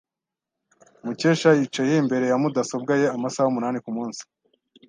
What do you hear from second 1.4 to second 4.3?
yicaye imbere ya mudasobwa ye amasaha umunani kumunsi.